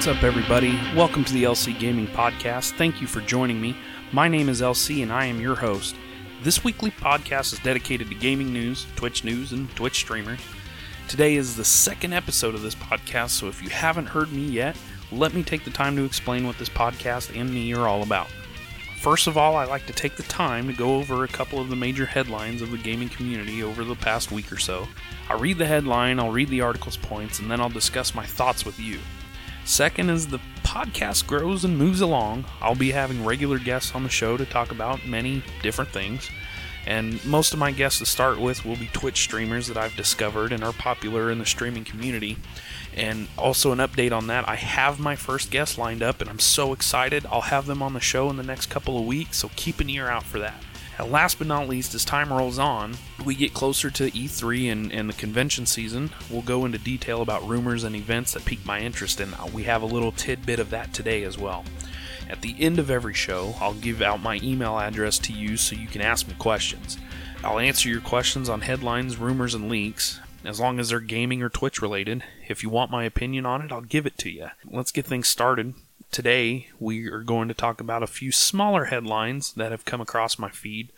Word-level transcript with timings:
What's 0.00 0.16
up, 0.16 0.22
everybody? 0.22 0.80
Welcome 0.96 1.24
to 1.24 1.32
the 1.34 1.44
LC 1.44 1.78
Gaming 1.78 2.06
Podcast. 2.06 2.70
Thank 2.78 3.02
you 3.02 3.06
for 3.06 3.20
joining 3.20 3.60
me. 3.60 3.76
My 4.12 4.28
name 4.28 4.48
is 4.48 4.62
LC, 4.62 5.02
and 5.02 5.12
I 5.12 5.26
am 5.26 5.42
your 5.42 5.54
host. 5.54 5.94
This 6.42 6.64
weekly 6.64 6.90
podcast 6.90 7.52
is 7.52 7.58
dedicated 7.58 8.08
to 8.08 8.14
gaming 8.14 8.50
news, 8.50 8.86
Twitch 8.96 9.24
news, 9.24 9.52
and 9.52 9.68
Twitch 9.76 9.96
streamers. 9.96 10.40
Today 11.06 11.34
is 11.34 11.54
the 11.54 11.66
second 11.66 12.14
episode 12.14 12.54
of 12.54 12.62
this 12.62 12.74
podcast, 12.74 13.28
so 13.28 13.48
if 13.48 13.62
you 13.62 13.68
haven't 13.68 14.06
heard 14.06 14.32
me 14.32 14.46
yet, 14.46 14.74
let 15.12 15.34
me 15.34 15.42
take 15.42 15.66
the 15.66 15.70
time 15.70 15.96
to 15.96 16.06
explain 16.06 16.46
what 16.46 16.56
this 16.56 16.70
podcast 16.70 17.38
and 17.38 17.52
me 17.52 17.74
are 17.74 17.86
all 17.86 18.02
about. 18.02 18.28
First 18.96 19.26
of 19.26 19.36
all, 19.36 19.54
I 19.54 19.66
like 19.66 19.84
to 19.84 19.92
take 19.92 20.16
the 20.16 20.22
time 20.22 20.66
to 20.68 20.72
go 20.72 20.94
over 20.94 21.24
a 21.24 21.28
couple 21.28 21.60
of 21.60 21.68
the 21.68 21.76
major 21.76 22.06
headlines 22.06 22.62
of 22.62 22.70
the 22.70 22.78
gaming 22.78 23.10
community 23.10 23.62
over 23.62 23.84
the 23.84 23.94
past 23.96 24.32
week 24.32 24.50
or 24.50 24.58
so. 24.58 24.88
I'll 25.28 25.38
read 25.38 25.58
the 25.58 25.66
headline, 25.66 26.18
I'll 26.18 26.32
read 26.32 26.48
the 26.48 26.62
article's 26.62 26.96
points, 26.96 27.38
and 27.38 27.50
then 27.50 27.60
I'll 27.60 27.68
discuss 27.68 28.14
my 28.14 28.24
thoughts 28.24 28.64
with 28.64 28.80
you. 28.80 28.98
Second, 29.64 30.10
as 30.10 30.26
the 30.26 30.40
podcast 30.62 31.26
grows 31.26 31.64
and 31.64 31.78
moves 31.78 32.00
along, 32.00 32.44
I'll 32.60 32.74
be 32.74 32.92
having 32.92 33.24
regular 33.24 33.58
guests 33.58 33.94
on 33.94 34.02
the 34.02 34.08
show 34.08 34.36
to 34.36 34.44
talk 34.44 34.70
about 34.70 35.06
many 35.06 35.42
different 35.62 35.90
things. 35.90 36.28
And 36.86 37.24
most 37.24 37.52
of 37.52 37.58
my 37.58 37.72
guests 37.72 37.98
to 37.98 38.06
start 38.06 38.40
with 38.40 38.64
will 38.64 38.76
be 38.76 38.88
Twitch 38.92 39.20
streamers 39.20 39.66
that 39.68 39.76
I've 39.76 39.96
discovered 39.96 40.52
and 40.52 40.64
are 40.64 40.72
popular 40.72 41.30
in 41.30 41.38
the 41.38 41.46
streaming 41.46 41.84
community. 41.84 42.38
And 42.94 43.28
also, 43.36 43.70
an 43.70 43.78
update 43.78 44.12
on 44.12 44.26
that 44.28 44.48
I 44.48 44.56
have 44.56 44.98
my 44.98 45.14
first 45.14 45.50
guest 45.50 45.78
lined 45.78 46.02
up, 46.02 46.20
and 46.20 46.28
I'm 46.28 46.38
so 46.38 46.72
excited. 46.72 47.26
I'll 47.26 47.42
have 47.42 47.66
them 47.66 47.82
on 47.82 47.94
the 47.94 48.00
show 48.00 48.30
in 48.30 48.36
the 48.36 48.42
next 48.42 48.66
couple 48.66 48.98
of 48.98 49.04
weeks, 49.04 49.38
so 49.38 49.50
keep 49.56 49.78
an 49.80 49.90
ear 49.90 50.08
out 50.08 50.24
for 50.24 50.38
that. 50.38 50.62
And 51.00 51.10
last 51.10 51.38
but 51.38 51.46
not 51.46 51.66
least, 51.66 51.94
as 51.94 52.04
time 52.04 52.30
rolls 52.30 52.58
on, 52.58 52.94
we 53.24 53.34
get 53.34 53.54
closer 53.54 53.90
to 53.90 54.10
E3 54.10 54.70
and, 54.70 54.92
and 54.92 55.08
the 55.08 55.14
convention 55.14 55.64
season. 55.64 56.10
We'll 56.30 56.42
go 56.42 56.66
into 56.66 56.76
detail 56.76 57.22
about 57.22 57.48
rumors 57.48 57.84
and 57.84 57.96
events 57.96 58.34
that 58.34 58.44
pique 58.44 58.66
my 58.66 58.80
interest, 58.80 59.18
and 59.18 59.32
uh, 59.34 59.46
we 59.50 59.62
have 59.62 59.80
a 59.80 59.86
little 59.86 60.12
tidbit 60.12 60.60
of 60.60 60.68
that 60.70 60.92
today 60.92 61.24
as 61.24 61.38
well. 61.38 61.64
At 62.28 62.42
the 62.42 62.54
end 62.58 62.78
of 62.78 62.90
every 62.90 63.14
show, 63.14 63.54
I'll 63.60 63.72
give 63.72 64.02
out 64.02 64.22
my 64.22 64.40
email 64.42 64.78
address 64.78 65.18
to 65.20 65.32
you 65.32 65.56
so 65.56 65.74
you 65.74 65.88
can 65.88 66.02
ask 66.02 66.28
me 66.28 66.34
questions. 66.38 66.98
I'll 67.42 67.58
answer 67.58 67.88
your 67.88 68.02
questions 68.02 68.50
on 68.50 68.60
headlines, 68.60 69.16
rumors, 69.16 69.54
and 69.54 69.70
leaks, 69.70 70.20
as 70.44 70.60
long 70.60 70.78
as 70.78 70.90
they're 70.90 71.00
gaming 71.00 71.42
or 71.42 71.48
Twitch 71.48 71.80
related. 71.80 72.24
If 72.46 72.62
you 72.62 72.68
want 72.68 72.90
my 72.90 73.04
opinion 73.04 73.46
on 73.46 73.62
it, 73.62 73.72
I'll 73.72 73.80
give 73.80 74.04
it 74.04 74.18
to 74.18 74.30
you. 74.30 74.48
Let's 74.70 74.92
get 74.92 75.06
things 75.06 75.28
started. 75.28 75.72
Today, 76.10 76.66
we 76.80 77.06
are 77.06 77.22
going 77.22 77.46
to 77.46 77.54
talk 77.54 77.80
about 77.80 78.02
a 78.02 78.08
few 78.08 78.32
smaller 78.32 78.86
headlines 78.86 79.52
that 79.52 79.70
have 79.70 79.84
come 79.84 80.00
across 80.00 80.40
my 80.40 80.50
feed. 80.50 80.90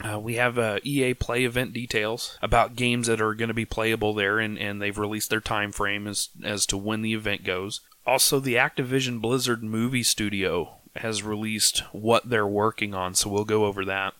Uh, 0.00 0.20
we 0.20 0.34
have 0.36 0.56
uh, 0.56 0.78
EA 0.84 1.14
Play 1.14 1.44
event 1.44 1.72
details 1.72 2.38
about 2.40 2.76
games 2.76 3.08
that 3.08 3.20
are 3.20 3.34
going 3.34 3.48
to 3.48 3.54
be 3.54 3.64
playable 3.64 4.14
there, 4.14 4.38
and, 4.38 4.56
and 4.56 4.80
they've 4.80 4.96
released 4.96 5.28
their 5.28 5.40
time 5.40 5.72
frame 5.72 6.06
as, 6.06 6.28
as 6.44 6.66
to 6.66 6.76
when 6.76 7.02
the 7.02 7.14
event 7.14 7.42
goes. 7.42 7.80
Also, 8.06 8.38
the 8.38 8.54
Activision 8.54 9.20
Blizzard 9.20 9.64
movie 9.64 10.04
studio 10.04 10.76
has 10.96 11.24
released 11.24 11.80
what 11.90 12.30
they're 12.30 12.46
working 12.46 12.94
on, 12.94 13.16
so 13.16 13.28
we'll 13.28 13.44
go 13.44 13.64
over 13.64 13.84
that. 13.84 14.14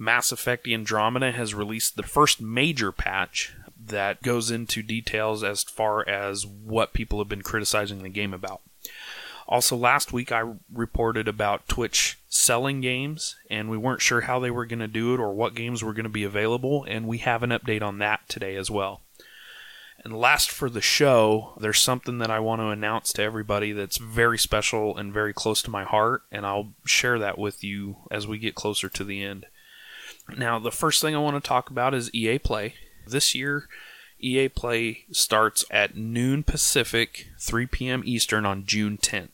Mass 0.00 0.32
Effect 0.32 0.66
Andromeda 0.66 1.30
has 1.30 1.54
released 1.54 1.94
the 1.94 2.02
first 2.02 2.40
major 2.40 2.90
patch 2.90 3.54
that 3.86 4.20
goes 4.22 4.50
into 4.50 4.82
details 4.82 5.44
as 5.44 5.62
far 5.62 6.08
as 6.08 6.44
what 6.44 6.92
people 6.92 7.18
have 7.20 7.28
been 7.28 7.42
criticizing 7.42 8.02
the 8.02 8.08
game 8.08 8.34
about. 8.34 8.62
Also, 9.50 9.76
last 9.76 10.12
week 10.12 10.30
I 10.30 10.54
reported 10.72 11.26
about 11.26 11.66
Twitch 11.66 12.20
selling 12.28 12.80
games, 12.80 13.34
and 13.50 13.68
we 13.68 13.76
weren't 13.76 14.00
sure 14.00 14.20
how 14.20 14.38
they 14.38 14.50
were 14.50 14.64
going 14.64 14.78
to 14.78 14.86
do 14.86 15.12
it 15.12 15.18
or 15.18 15.34
what 15.34 15.56
games 15.56 15.82
were 15.82 15.92
going 15.92 16.04
to 16.04 16.08
be 16.08 16.22
available, 16.22 16.84
and 16.84 17.08
we 17.08 17.18
have 17.18 17.42
an 17.42 17.50
update 17.50 17.82
on 17.82 17.98
that 17.98 18.28
today 18.28 18.54
as 18.54 18.70
well. 18.70 19.00
And 20.04 20.16
last 20.16 20.52
for 20.52 20.70
the 20.70 20.80
show, 20.80 21.54
there's 21.58 21.80
something 21.80 22.18
that 22.18 22.30
I 22.30 22.38
want 22.38 22.60
to 22.60 22.68
announce 22.68 23.12
to 23.14 23.22
everybody 23.22 23.72
that's 23.72 23.98
very 23.98 24.38
special 24.38 24.96
and 24.96 25.12
very 25.12 25.34
close 25.34 25.62
to 25.62 25.70
my 25.70 25.82
heart, 25.82 26.22
and 26.30 26.46
I'll 26.46 26.72
share 26.86 27.18
that 27.18 27.36
with 27.36 27.64
you 27.64 27.96
as 28.08 28.28
we 28.28 28.38
get 28.38 28.54
closer 28.54 28.88
to 28.88 29.02
the 29.02 29.22
end. 29.24 29.46
Now, 30.38 30.60
the 30.60 30.70
first 30.70 31.00
thing 31.00 31.16
I 31.16 31.18
want 31.18 31.42
to 31.42 31.46
talk 31.46 31.70
about 31.70 31.92
is 31.92 32.14
EA 32.14 32.38
Play. 32.38 32.74
This 33.04 33.34
year, 33.34 33.66
EA 34.20 34.48
Play 34.48 35.06
starts 35.10 35.64
at 35.72 35.96
noon 35.96 36.44
Pacific, 36.44 37.26
3 37.40 37.66
p.m. 37.66 38.02
Eastern 38.06 38.46
on 38.46 38.64
June 38.64 38.96
10th. 38.96 39.30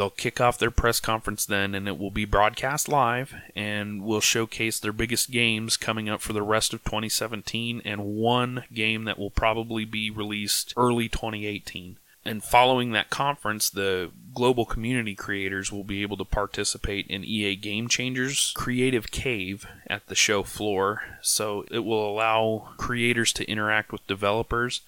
They'll 0.00 0.08
kick 0.08 0.40
off 0.40 0.56
their 0.56 0.70
press 0.70 0.98
conference 0.98 1.44
then, 1.44 1.74
and 1.74 1.86
it 1.86 1.98
will 1.98 2.10
be 2.10 2.24
broadcast 2.24 2.88
live 2.88 3.34
and 3.54 4.02
will 4.02 4.22
showcase 4.22 4.80
their 4.80 4.94
biggest 4.94 5.30
games 5.30 5.76
coming 5.76 6.08
up 6.08 6.22
for 6.22 6.32
the 6.32 6.42
rest 6.42 6.72
of 6.72 6.82
2017 6.84 7.82
and 7.84 8.16
one 8.16 8.64
game 8.72 9.04
that 9.04 9.18
will 9.18 9.28
probably 9.28 9.84
be 9.84 10.10
released 10.10 10.72
early 10.74 11.10
2018. 11.10 11.98
And 12.24 12.42
following 12.42 12.92
that 12.92 13.10
conference, 13.10 13.68
the 13.68 14.10
global 14.34 14.64
community 14.64 15.14
creators 15.14 15.70
will 15.70 15.84
be 15.84 16.00
able 16.00 16.16
to 16.16 16.24
participate 16.24 17.06
in 17.08 17.22
EA 17.22 17.54
Game 17.54 17.86
Changers 17.86 18.54
Creative 18.56 19.10
Cave 19.10 19.66
at 19.86 20.06
the 20.06 20.14
show 20.14 20.42
floor. 20.42 21.02
So 21.20 21.66
it 21.70 21.80
will 21.80 22.10
allow 22.10 22.70
creators 22.78 23.34
to 23.34 23.50
interact 23.50 23.92
with 23.92 24.06
developers, 24.06 24.80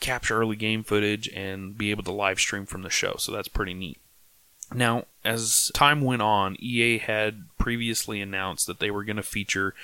capture 0.00 0.40
early 0.40 0.56
game 0.56 0.82
footage, 0.82 1.28
and 1.28 1.76
be 1.76 1.90
able 1.90 2.04
to 2.04 2.10
live 2.10 2.40
stream 2.40 2.64
from 2.64 2.80
the 2.80 2.88
show. 2.88 3.16
So 3.18 3.32
that's 3.32 3.48
pretty 3.48 3.74
neat. 3.74 3.99
Now, 4.72 5.04
as 5.24 5.70
time 5.74 6.00
went 6.00 6.22
on, 6.22 6.56
EA 6.60 6.98
had 6.98 7.44
previously 7.58 8.20
announced 8.20 8.66
that 8.66 8.78
they 8.78 8.90
were 8.90 9.04
going 9.04 9.16
to 9.16 9.22
feature 9.22 9.74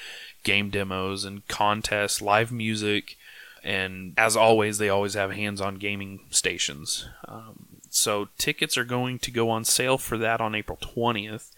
game 0.45 0.71
demos 0.71 1.25
and 1.25 1.47
contests, 1.49 2.23
live 2.23 2.53
music, 2.53 3.17
and 3.63 4.15
as 4.17 4.37
always, 4.37 4.79
they 4.79 4.89
always 4.89 5.15
have 5.15 5.33
hands 5.33 5.61
on 5.61 5.75
gaming 5.75 6.21
stations. 6.31 7.09
Um, 7.27 7.66
so, 7.97 8.29
tickets 8.39 8.77
are 8.77 8.85
going 8.85 9.19
to 9.21 9.31
go 9.31 9.51
on 9.51 9.65
sale 9.65 9.99
for 9.99 10.19
that 10.19 10.41
on 10.41 10.55
April 10.55 10.79
20th. 10.81 11.51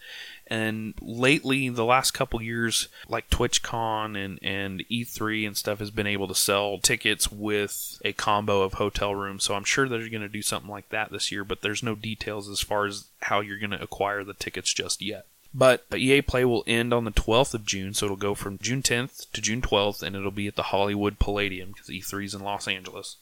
And 0.47 0.95
lately, 0.99 1.69
the 1.69 1.85
last 1.85 2.11
couple 2.11 2.41
years, 2.41 2.87
like 3.07 3.29
TwitchCon 3.29 4.17
and, 4.17 4.39
and 4.41 4.83
E3 4.89 5.45
and 5.45 5.55
stuff, 5.55 5.79
has 5.79 5.91
been 5.91 6.07
able 6.07 6.27
to 6.27 6.33
sell 6.35 6.79
tickets 6.79 7.31
with 7.31 8.01
a 8.03 8.13
combo 8.13 8.61
of 8.61 8.73
hotel 8.73 9.13
rooms. 9.13 9.43
So 9.43 9.53
I'm 9.53 9.63
sure 9.63 9.87
they're 9.87 10.09
going 10.09 10.21
to 10.21 10.29
do 10.29 10.41
something 10.41 10.71
like 10.71 10.89
that 10.89 11.11
this 11.11 11.31
year, 11.31 11.43
but 11.43 11.61
there's 11.61 11.83
no 11.83 11.93
details 11.93 12.49
as 12.49 12.61
far 12.61 12.85
as 12.85 13.05
how 13.21 13.41
you're 13.41 13.59
going 13.59 13.69
to 13.71 13.81
acquire 13.81 14.23
the 14.23 14.33
tickets 14.33 14.73
just 14.73 15.01
yet. 15.01 15.27
But 15.53 15.85
EA 15.95 16.21
Play 16.21 16.45
will 16.45 16.63
end 16.65 16.93
on 16.93 17.05
the 17.05 17.11
12th 17.11 17.53
of 17.53 17.65
June, 17.65 17.93
so 17.93 18.05
it'll 18.05 18.17
go 18.17 18.33
from 18.35 18.59
June 18.59 18.81
10th 18.81 19.31
to 19.31 19.41
June 19.41 19.61
12th, 19.61 20.01
and 20.01 20.15
it'll 20.15 20.31
be 20.31 20.47
at 20.47 20.55
the 20.55 20.63
Hollywood 20.63 21.19
Palladium 21.19 21.71
because 21.71 21.89
E3 21.89 22.25
is 22.25 22.33
in 22.33 22.41
Los 22.41 22.67
Angeles. 22.67 23.17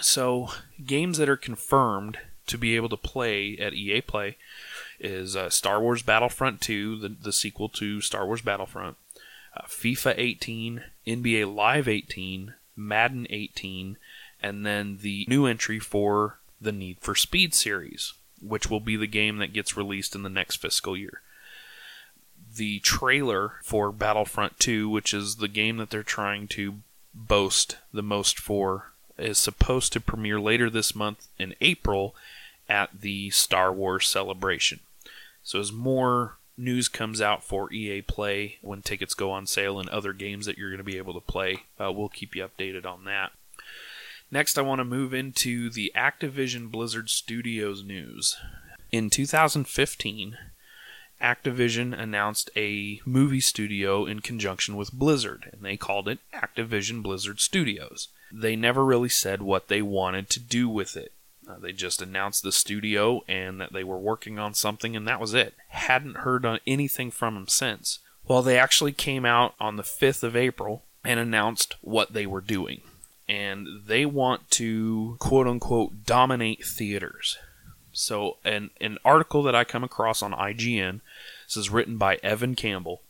So, 0.00 0.50
games 0.84 1.18
that 1.18 1.28
are 1.28 1.36
confirmed 1.36 2.18
to 2.46 2.58
be 2.58 2.76
able 2.76 2.88
to 2.88 2.96
play 2.96 3.56
at 3.58 3.74
EA 3.74 4.00
Play 4.00 4.36
is 4.98 5.36
uh, 5.36 5.50
Star 5.50 5.80
Wars 5.80 6.02
Battlefront 6.02 6.60
2, 6.60 6.98
the, 6.98 7.08
the 7.08 7.32
sequel 7.32 7.68
to 7.70 8.00
Star 8.00 8.26
Wars 8.26 8.42
Battlefront, 8.42 8.96
uh, 9.56 9.62
FIFA 9.66 10.14
18, 10.16 10.82
NBA 11.06 11.54
Live 11.54 11.88
18, 11.88 12.54
Madden 12.76 13.26
18, 13.30 13.96
and 14.42 14.66
then 14.66 14.98
the 15.00 15.26
new 15.28 15.46
entry 15.46 15.78
for 15.78 16.38
the 16.60 16.72
Need 16.72 16.98
for 17.00 17.14
Speed 17.14 17.54
series, 17.54 18.12
which 18.42 18.68
will 18.68 18.80
be 18.80 18.96
the 18.96 19.06
game 19.06 19.38
that 19.38 19.52
gets 19.52 19.76
released 19.76 20.14
in 20.14 20.22
the 20.22 20.28
next 20.28 20.56
fiscal 20.56 20.96
year. 20.96 21.20
The 22.56 22.80
trailer 22.80 23.54
for 23.62 23.92
Battlefront 23.92 24.58
2, 24.58 24.88
which 24.88 25.14
is 25.14 25.36
the 25.36 25.48
game 25.48 25.76
that 25.76 25.90
they're 25.90 26.02
trying 26.02 26.48
to 26.48 26.80
boast 27.14 27.78
the 27.92 28.02
most 28.02 28.38
for, 28.38 28.89
is 29.22 29.38
supposed 29.38 29.92
to 29.92 30.00
premiere 30.00 30.40
later 30.40 30.70
this 30.70 30.94
month 30.94 31.28
in 31.38 31.54
April 31.60 32.14
at 32.68 33.00
the 33.00 33.30
Star 33.30 33.72
Wars 33.72 34.08
celebration. 34.08 34.80
So 35.42 35.58
as 35.58 35.72
more 35.72 36.36
news 36.56 36.88
comes 36.88 37.20
out 37.20 37.42
for 37.42 37.72
EA 37.72 38.02
Play 38.02 38.58
when 38.60 38.82
tickets 38.82 39.14
go 39.14 39.30
on 39.30 39.46
sale 39.46 39.80
and 39.80 39.88
other 39.88 40.12
games 40.12 40.46
that 40.46 40.58
you're 40.58 40.70
going 40.70 40.78
to 40.78 40.84
be 40.84 40.98
able 40.98 41.14
to 41.14 41.20
play, 41.20 41.64
uh, 41.78 41.90
we'll 41.90 42.08
keep 42.08 42.36
you 42.36 42.46
updated 42.46 42.86
on 42.86 43.04
that. 43.04 43.32
Next, 44.30 44.56
I 44.56 44.62
want 44.62 44.78
to 44.78 44.84
move 44.84 45.12
into 45.12 45.70
the 45.70 45.90
Activision 45.96 46.70
Blizzard 46.70 47.10
Studios 47.10 47.82
news. 47.82 48.36
In 48.92 49.10
2015, 49.10 50.36
Activision 51.20 51.98
announced 51.98 52.48
a 52.56 53.00
movie 53.04 53.40
studio 53.40 54.06
in 54.06 54.20
conjunction 54.20 54.76
with 54.76 54.92
Blizzard, 54.92 55.50
and 55.52 55.62
they 55.62 55.76
called 55.76 56.08
it 56.08 56.20
Activision 56.32 57.02
Blizzard 57.02 57.40
Studios. 57.40 58.08
They 58.32 58.56
never 58.56 58.84
really 58.84 59.08
said 59.08 59.42
what 59.42 59.68
they 59.68 59.82
wanted 59.82 60.30
to 60.30 60.40
do 60.40 60.68
with 60.68 60.96
it. 60.96 61.12
Uh, 61.48 61.58
they 61.58 61.72
just 61.72 62.00
announced 62.00 62.42
the 62.42 62.52
studio 62.52 63.22
and 63.26 63.60
that 63.60 63.72
they 63.72 63.82
were 63.82 63.98
working 63.98 64.38
on 64.38 64.54
something, 64.54 64.94
and 64.94 65.06
that 65.08 65.20
was 65.20 65.34
it. 65.34 65.54
Hadn't 65.68 66.18
heard 66.18 66.46
anything 66.66 67.10
from 67.10 67.34
them 67.34 67.48
since. 67.48 67.98
Well, 68.26 68.42
they 68.42 68.58
actually 68.58 68.92
came 68.92 69.24
out 69.24 69.54
on 69.58 69.76
the 69.76 69.82
5th 69.82 70.22
of 70.22 70.36
April 70.36 70.84
and 71.04 71.18
announced 71.18 71.74
what 71.80 72.12
they 72.12 72.26
were 72.26 72.40
doing. 72.40 72.82
And 73.28 73.66
they 73.86 74.06
want 74.06 74.50
to, 74.52 75.16
quote 75.18 75.46
unquote, 75.46 76.04
dominate 76.04 76.64
theaters. 76.64 77.38
So, 77.92 78.36
an, 78.44 78.70
an 78.80 78.98
article 79.04 79.42
that 79.42 79.54
I 79.54 79.64
come 79.64 79.82
across 79.82 80.22
on 80.22 80.32
IGN, 80.32 81.00
this 81.46 81.56
is 81.56 81.70
written 81.70 81.96
by 81.96 82.20
Evan 82.22 82.54
Campbell. 82.54 83.02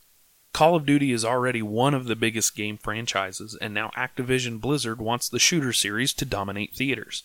Call 0.53 0.75
of 0.75 0.85
Duty 0.85 1.13
is 1.13 1.25
already 1.25 1.63
one 1.63 1.95
of 1.95 2.07
the 2.07 2.17
biggest 2.17 2.57
game 2.57 2.77
franchises, 2.77 3.57
and 3.61 3.73
now 3.73 3.91
Activision 3.97 4.61
Blizzard 4.61 5.01
wants 5.01 5.29
the 5.29 5.39
shooter 5.39 5.73
series 5.73 6.13
to 6.15 6.25
dominate 6.25 6.75
theaters. 6.75 7.23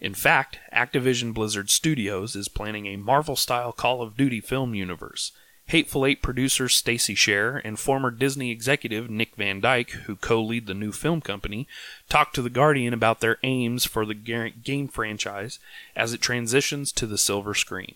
In 0.00 0.14
fact, 0.14 0.58
Activision 0.72 1.32
Blizzard 1.34 1.70
Studios 1.70 2.34
is 2.34 2.48
planning 2.48 2.86
a 2.86 2.96
Marvel 2.96 3.36
style 3.36 3.72
Call 3.72 4.02
of 4.02 4.16
Duty 4.16 4.40
film 4.40 4.74
universe. 4.74 5.32
Hateful 5.66 6.04
Eight 6.04 6.22
producer 6.22 6.68
Stacey 6.68 7.14
Sher 7.14 7.58
and 7.64 7.78
former 7.78 8.10
Disney 8.10 8.50
executive 8.50 9.08
Nick 9.08 9.36
Van 9.36 9.60
Dyke, 9.60 9.90
who 9.90 10.16
co 10.16 10.42
lead 10.42 10.66
the 10.66 10.74
new 10.74 10.92
film 10.92 11.20
company, 11.20 11.68
talked 12.08 12.34
to 12.34 12.42
The 12.42 12.50
Guardian 12.50 12.92
about 12.92 13.20
their 13.20 13.38
aims 13.42 13.84
for 13.84 14.04
the 14.04 14.14
game 14.14 14.88
franchise 14.88 15.58
as 15.94 16.12
it 16.12 16.20
transitions 16.20 16.92
to 16.92 17.06
the 17.06 17.16
silver 17.16 17.54
screen. 17.54 17.94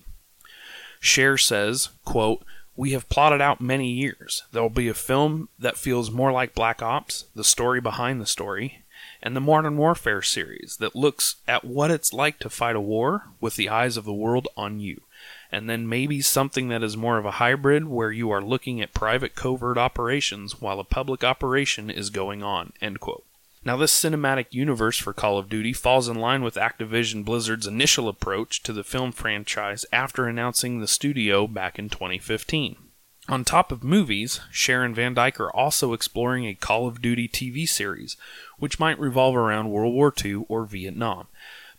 Sher 1.01 1.37
says, 1.37 1.91
quote, 2.05 2.45
we 2.77 2.93
have 2.93 3.09
plotted 3.09 3.41
out 3.41 3.61
many 3.61 3.91
years. 3.91 4.45
There 4.53 4.63
will 4.63 4.71
be 4.71 4.89
a 4.89 4.95
film 4.95 5.49
that 5.59 5.77
feels 5.77 6.11
more 6.11 6.33
like 6.33 6.55
Black 6.55 6.83
Ops, 6.83 7.25
the 7.35 7.45
story 7.45 7.81
behind 7.81 8.21
the 8.21 8.27
story, 8.27 8.85
and 9.23 9.35
the 9.35 9.41
Modern 9.41 9.77
Warfare 9.77 10.23
series 10.23 10.77
that 10.79 10.95
looks 10.95 11.37
at 11.49 11.65
what 11.65 11.91
it's 11.91 12.13
like 12.13 12.39
to 12.41 12.51
fight 12.51 12.77
a 12.77 12.81
war 12.81 13.25
with 13.41 13.57
the 13.57 13.69
eyes 13.69 13.97
of 13.97 14.05
the 14.05 14.13
world 14.13 14.49
on 14.57 14.81
you. 14.81 15.03
And 15.51 15.69
then 15.69 15.89
maybe 15.89 16.21
something 16.21 16.69
that 16.69 16.83
is 16.83 16.97
more 16.97 17.19
of 17.19 17.25
a 17.25 17.33
hybrid 17.33 17.89
where 17.89 18.11
you 18.11 18.31
are 18.31 18.43
looking 18.43 18.81
at 18.81 18.95
private 18.95 19.35
covert 19.35 19.79
operations 19.79 20.61
while 20.61 20.81
a 20.81 20.85
public 20.85 21.25
operation 21.25 21.91
is 21.91 22.11
going 22.11 22.43
on. 22.43 22.73
End 22.81 23.01
quote. 23.01 23.26
Now, 23.67 23.77
this 23.77 24.01
cinematic 24.01 24.47
universe 24.53 24.97
for 24.97 25.13
Call 25.13 25.39
of 25.39 25.49
Duty 25.49 25.73
falls 25.73 26.07
in 26.07 26.15
line 26.15 26.43
with 26.45 26.55
Activision 26.55 27.25
Blizzard's 27.25 27.67
initial 27.67 28.09
approach 28.09 28.63
to 28.63 28.73
the 28.73 28.85
film 28.85 29.11
franchise 29.11 29.85
after 29.93 30.29
announcing 30.29 30.79
the 30.79 30.87
studio 30.87 31.49
back 31.49 31.77
in 31.77 31.89
2015. 31.89 32.77
On 33.29 33.45
top 33.45 33.73
of 33.73 33.83
movies, 33.83 34.39
Sharon 34.53 34.95
Van 34.95 35.15
Dyke 35.15 35.41
are 35.41 35.51
also 35.51 35.95
exploring 35.95 36.47
a 36.47 36.55
Call 36.55 36.87
of 36.87 37.03
Duty 37.03 37.27
TV 37.27 37.69
series, 37.69 38.17
which 38.61 38.79
might 38.79 39.01
revolve 39.01 39.35
around 39.35 39.73
World 39.73 39.93
War 39.93 40.15
II 40.25 40.45
or 40.49 40.65
Vietnam. 40.65 41.27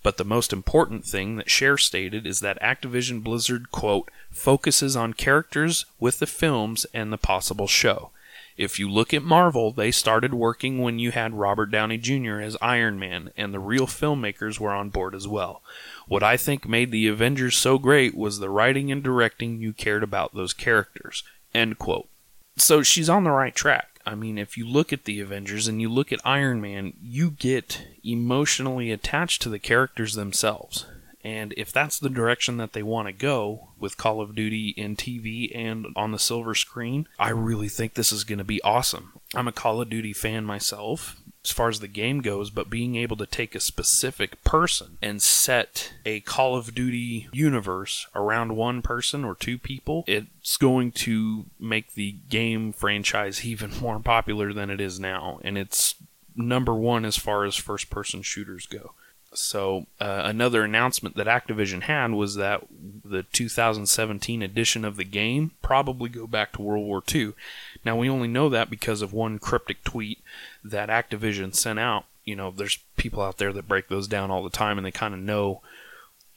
But 0.04 0.18
the 0.18 0.26
most 0.26 0.52
important 0.52 1.06
thing 1.06 1.38
that 1.38 1.50
Sher 1.50 1.78
stated 1.78 2.28
is 2.28 2.42
that 2.42 2.62
Activision 2.62 3.24
Blizzard, 3.24 3.72
quote, 3.72 4.12
focuses 4.30 4.98
on 4.98 5.14
characters 5.14 5.86
with 6.02 6.20
the 6.20 6.28
films 6.28 6.86
and 6.94 7.14
the 7.14 7.18
possible 7.18 7.68
show. 7.68 8.12
If 8.58 8.80
you 8.80 8.90
look 8.90 9.14
at 9.14 9.22
Marvel, 9.22 9.72
they 9.72 9.92
started 9.92 10.34
working 10.34 10.80
when 10.80 10.98
you 10.98 11.12
had 11.12 11.36
Robert 11.36 11.68
Downey 11.68 12.00
Jr. 12.00 12.40
as 12.40 12.58
Iron 12.60 12.98
Man, 12.98 13.32
and 13.38 13.54
the 13.54 13.60
real 13.60 13.86
filmmakers 13.86 14.60
were 14.60 14.74
on 14.74 14.90
board 14.90 15.14
as 15.14 15.28
well. 15.28 15.62
What 16.08 16.24
I 16.24 16.38
think 16.38 16.68
made 16.68 16.90
the 16.92 17.08
Avengers 17.08 17.56
so 17.56 17.78
great 17.78 18.16
was 18.16 18.40
the 18.40 18.50
writing 18.50 18.92
and 18.92 19.04
directing 19.04 19.62
you 19.62 19.74
cared 19.74 20.02
about 20.02 20.34
those 20.34 20.54
characters. 20.54 21.24
End 21.54 21.78
quote. 21.78 22.10
So 22.58 22.82
she's 22.82 23.10
on 23.10 23.24
the 23.24 23.32
right 23.32 23.54
track. 23.54 24.00
I 24.08 24.16
mean, 24.16 24.40
if 24.40 24.58
you 24.58 24.66
look 24.66 24.92
at 24.92 25.04
the 25.04 25.20
Avengers 25.20 25.68
and 25.68 25.80
you 25.80 25.90
look 25.90 26.12
at 26.12 26.26
Iron 26.26 26.60
Man, 26.60 26.94
you 27.00 27.30
get 27.30 27.86
emotionally 28.04 28.92
attached 28.92 29.44
to 29.44 29.50
the 29.50 29.60
characters 29.60 30.16
themselves. 30.16 30.88
And 31.28 31.54
if 31.58 31.74
that's 31.74 32.00
the 32.00 32.10
direction 32.10 32.56
that 32.56 32.72
they 32.72 32.82
want 32.82 33.10
to 33.10 33.12
go 33.12 33.72
with 33.78 33.98
Call 33.98 34.22
of 34.22 34.34
Duty 34.34 34.70
in 34.78 34.96
TV 34.96 35.52
and 35.54 35.88
on 35.94 36.14
the 36.14 36.20
silver 36.20 36.56
screen, 36.56 37.06
I 37.20 37.32
really 37.32 37.68
think 37.68 37.96
this 37.96 38.14
is 38.14 38.24
going 38.24 38.38
to 38.38 38.46
be 38.46 38.62
awesome. 38.62 39.12
I'm 39.36 39.50
a 39.50 39.52
Call 39.52 39.82
of 39.82 39.90
Duty 39.90 40.14
fan 40.14 40.46
myself 40.46 41.18
as 41.44 41.52
far 41.52 41.68
as 41.68 41.82
the 41.82 41.90
game 41.90 42.22
goes, 42.22 42.50
but 42.50 42.70
being 42.70 42.96
able 42.96 43.18
to 43.18 43.26
take 43.26 43.56
a 43.56 43.60
specific 43.60 44.42
person 44.46 44.98
and 45.02 45.22
set 45.22 45.92
a 46.06 46.22
Call 46.22 46.56
of 46.56 46.74
Duty 46.74 47.28
universe 47.34 48.08
around 48.16 48.56
one 48.56 48.82
person 48.82 49.26
or 49.26 49.36
two 49.36 49.58
people, 49.58 50.06
it's 50.08 50.56
going 50.56 50.94
to 50.94 51.48
make 51.60 51.96
the 51.96 52.14
game 52.30 52.72
franchise 52.72 53.44
even 53.46 53.78
more 53.82 54.00
popular 54.00 54.54
than 54.54 54.70
it 54.70 54.80
is 54.80 54.98
now. 54.98 55.42
And 55.44 55.58
it's 55.58 55.96
number 56.38 56.74
one 56.74 57.04
as 57.04 57.18
far 57.18 57.44
as 57.44 57.58
first 57.58 57.90
person 57.90 58.22
shooters 58.22 58.66
go. 58.66 58.94
So 59.34 59.88
uh, 60.00 60.22
another 60.26 60.64
announcement 60.64 61.16
that 61.16 61.28
Activision 61.28 61.84
had 61.84 62.12
was 62.12 62.36
that 62.36 62.64
the 63.04 63.24
2017 63.24 64.42
edition 64.42 64.86
of 64.86 64.96
the 64.96 65.04
game 65.04 65.52
probably 65.62 66.10
go 66.10 66.28
back 66.28 66.54
to 66.54 66.62
World 66.62 66.86
War 66.86 67.04
II. 67.14 67.34
Now 67.84 67.98
we 67.98 68.10
only 68.10 68.28
know 68.28 68.50
that 68.50 68.70
because 68.70 69.02
of 69.02 69.14
one 69.14 69.40
cryptic 69.40 69.84
tweet 69.84 70.20
that 70.64 70.90
Activision 70.90 71.54
sent 71.54 71.80
out. 71.80 72.06
You 72.24 72.36
know, 72.36 72.52
there's 72.52 72.80
people 72.98 73.22
out 73.22 73.38
there 73.38 73.54
that 73.54 73.68
break 73.68 73.88
those 73.88 74.08
down 74.08 74.32
all 74.32 74.44
the 74.44 74.50
time, 74.50 74.78
and 74.78 74.86
they 74.86 74.92
kind 74.92 75.14
of 75.14 75.20
know 75.20 75.62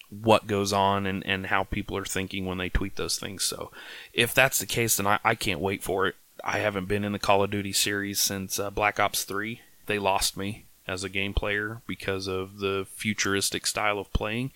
what 0.09 0.47
goes 0.47 0.73
on 0.73 1.07
and, 1.07 1.25
and 1.27 1.47
how 1.47 1.65
people 1.65 1.97
are 1.97 2.05
thinking 2.05 2.45
when 2.45 2.59
they 2.59 2.69
tweet 2.69 2.97
those 2.97 3.19
things. 3.19 3.45
So 3.45 3.71
if 4.13 4.35
that's 4.35 4.59
the 4.59 4.67
case, 4.67 4.97
then 4.97 5.07
I, 5.07 5.19
I 5.25 5.35
can't 5.35 5.61
wait 5.61 5.83
for 5.83 6.07
it. 6.07 6.17
I 6.43 6.59
haven't 6.59 6.87
been 6.87 7.05
in 7.05 7.13
the 7.13 7.19
Call 7.19 7.43
of 7.43 7.51
Duty 7.51 7.73
series 7.73 8.21
since 8.21 8.59
uh, 8.59 8.71
Black 8.71 8.99
Ops 8.99 9.25
3. 9.25 9.61
They 9.87 9.99
lost 9.99 10.37
me 10.37 10.67
as 10.91 11.05
a 11.05 11.09
game 11.09 11.33
player 11.33 11.81
because 11.87 12.27
of 12.27 12.59
the 12.59 12.87
futuristic 12.95 13.67
style 13.67 13.99
of 13.99 14.13
playing. 14.13 14.51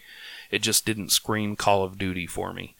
It 0.50 0.62
just 0.62 0.84
didn't 0.84 1.12
scream 1.12 1.54
Call 1.54 1.84
of 1.84 1.96
Duty 1.96 2.26
for 2.26 2.52
me. 2.52 2.74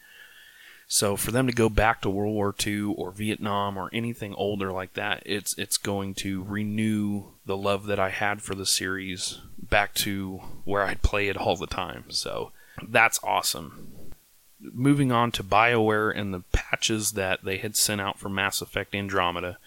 So 0.87 1.15
for 1.15 1.31
them 1.31 1.47
to 1.47 1.53
go 1.53 1.69
back 1.69 2.01
to 2.01 2.09
World 2.09 2.35
War 2.35 2.53
II 2.65 2.93
or 2.95 3.11
Vietnam 3.11 3.77
or 3.77 3.89
anything 3.91 4.35
older 4.35 4.71
like 4.71 4.93
that, 4.93 5.23
it's 5.25 5.57
it's 5.57 5.77
going 5.77 6.13
to 6.15 6.43
renew 6.43 7.23
the 7.45 7.57
love 7.57 7.87
that 7.87 7.99
I 7.99 8.09
had 8.09 8.41
for 8.41 8.53
the 8.53 8.65
series 8.65 9.39
back 9.57 9.93
to 9.95 10.41
where 10.63 10.83
I'd 10.83 11.01
play 11.01 11.27
it 11.27 11.37
all 11.37 11.55
the 11.55 11.65
time. 11.65 12.05
So 12.09 12.51
that's 12.87 13.19
awesome. 13.23 14.11
Moving 14.59 15.11
on 15.11 15.31
to 15.33 15.43
BioWare 15.43 16.15
and 16.15 16.33
the 16.33 16.43
patches 16.51 17.13
that 17.13 17.43
they 17.43 17.57
had 17.57 17.75
sent 17.75 18.01
out 18.01 18.19
for 18.19 18.29
Mass 18.29 18.61
Effect 18.61 18.93
Andromeda. 18.93 19.57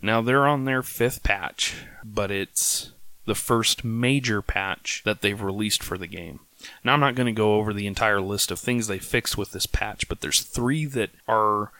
Now 0.00 0.20
they're 0.22 0.46
on 0.46 0.64
their 0.64 0.82
fifth 0.82 1.22
patch, 1.22 1.74
but 2.04 2.30
it's 2.30 2.92
the 3.30 3.34
first 3.36 3.84
major 3.84 4.42
patch 4.42 5.02
that 5.04 5.20
they've 5.20 5.40
released 5.40 5.84
for 5.84 5.96
the 5.96 6.08
game. 6.08 6.40
Now, 6.82 6.94
I'm 6.94 7.00
not 7.00 7.14
going 7.14 7.32
to 7.32 7.32
go 7.32 7.54
over 7.54 7.72
the 7.72 7.86
entire 7.86 8.20
list 8.20 8.50
of 8.50 8.58
things 8.58 8.88
they 8.88 8.98
fixed 8.98 9.38
with 9.38 9.52
this 9.52 9.66
patch, 9.66 10.08
but 10.08 10.20
there's 10.20 10.40
three 10.40 10.84
that 10.86 11.10
are 11.28 11.70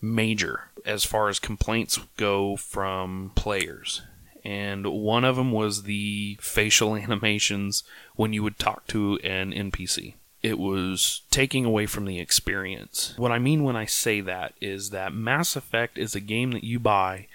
major 0.00 0.68
as 0.86 1.04
far 1.04 1.28
as 1.28 1.40
complaints 1.40 1.98
go 2.16 2.54
from 2.54 3.32
players. 3.34 4.02
And 4.44 4.86
one 4.86 5.24
of 5.24 5.34
them 5.34 5.50
was 5.50 5.82
the 5.82 6.38
facial 6.40 6.94
animations 6.96 7.82
when 8.14 8.32
you 8.32 8.44
would 8.44 8.60
talk 8.60 8.86
to 8.86 9.18
an 9.24 9.52
NPC. 9.52 10.14
It 10.44 10.60
was 10.60 11.22
taking 11.32 11.64
away 11.64 11.86
from 11.86 12.04
the 12.04 12.20
experience. 12.20 13.14
What 13.16 13.32
I 13.32 13.40
mean 13.40 13.64
when 13.64 13.74
I 13.74 13.86
say 13.86 14.20
that 14.20 14.54
is 14.60 14.90
that 14.90 15.12
Mass 15.12 15.56
Effect 15.56 15.98
is 15.98 16.14
a 16.14 16.20
game 16.20 16.52
that 16.52 16.62
you 16.62 16.78
buy 16.78 17.26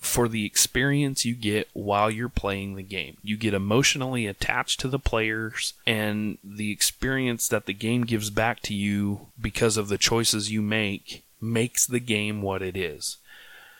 for 0.00 0.28
the 0.28 0.46
experience 0.46 1.24
you 1.24 1.34
get 1.34 1.68
while 1.74 2.10
you're 2.10 2.28
playing 2.28 2.74
the 2.74 2.82
game. 2.82 3.18
You 3.22 3.36
get 3.36 3.54
emotionally 3.54 4.26
attached 4.26 4.80
to 4.80 4.88
the 4.88 4.98
players 4.98 5.74
and 5.86 6.38
the 6.42 6.72
experience 6.72 7.46
that 7.48 7.66
the 7.66 7.74
game 7.74 8.02
gives 8.02 8.30
back 8.30 8.60
to 8.62 8.74
you 8.74 9.28
because 9.40 9.76
of 9.76 9.88
the 9.88 9.98
choices 9.98 10.50
you 10.50 10.62
make 10.62 11.24
makes 11.40 11.86
the 11.86 12.00
game 12.00 12.40
what 12.42 12.62
it 12.62 12.76
is. 12.76 13.18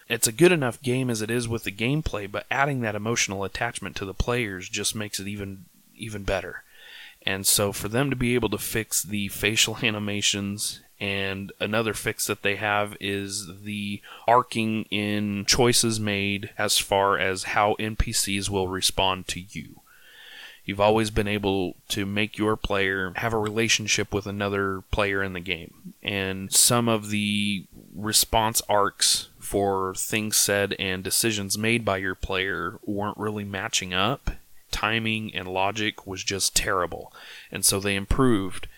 It's 0.09 0.27
a 0.27 0.33
good 0.33 0.53
enough 0.53 0.83
game 0.83 1.09
as 1.09 1.23
it 1.23 1.31
is 1.31 1.49
with 1.49 1.65
the 1.65 1.73
gameplay, 1.73 2.31
but 2.31 2.47
adding 2.51 2.81
that 2.81 2.97
emotional 2.97 3.45
attachment 3.45 3.97
to 3.97 4.05
the 4.05 4.15
players 4.15 4.69
just 4.69 4.95
makes 4.95 5.21
it 5.21 5.29
even 5.29 5.65
even 5.95 6.25
better. 6.25 6.65
And 7.23 7.47
so 7.47 7.73
for 7.73 7.89
them 7.89 8.11
to 8.11 8.17
be 8.17 8.35
able 8.35 8.49
to 8.51 8.59
fix 8.59 9.03
the 9.03 9.29
facial 9.29 9.79
animations 9.83 10.81
and 11.01 11.51
another 11.59 11.95
fix 11.95 12.27
that 12.27 12.43
they 12.43 12.57
have 12.57 12.97
is 13.01 13.49
the 13.63 14.03
arcing 14.29 14.85
in 14.91 15.47
choices 15.47 15.99
made 15.99 16.51
as 16.59 16.79
far 16.79 17.19
as 17.19 17.45
how 17.45 17.75
NPCs 17.79 18.51
will 18.51 18.69
respond 18.69 19.27
to 19.29 19.41
you. 19.41 19.81
You've 20.67 20.81
always 20.81 21.11
been 21.11 21.27
able 21.27 21.77
to 21.89 22.05
make 22.05 22.37
your 22.37 22.55
player 22.55 23.13
have 23.17 23.33
a 23.33 23.39
relationship 23.39 24.13
with 24.13 24.27
another 24.27 24.83
player 24.91 25.23
in 25.23 25.33
the 25.33 25.41
game. 25.41 25.95
And 26.03 26.53
some 26.53 26.89
of 26.89 27.09
the 27.09 27.65
response 27.95 28.61
arcs 28.69 29.31
for 29.39 29.95
things 29.95 30.37
said 30.37 30.77
and 30.79 31.03
decisions 31.03 31.57
made 31.57 31.85
by 31.85 31.97
your 31.97 32.15
player 32.15 32.79
weren't 32.85 33.17
really 33.17 33.45
matching 33.45 33.95
up. 33.95 34.33
Timing 34.71 35.35
and 35.35 35.49
logic 35.49 36.07
was 36.07 36.23
just 36.23 36.55
terrible. 36.55 37.13
And 37.51 37.65
so 37.65 37.81
they 37.81 37.97
improved 37.97 38.69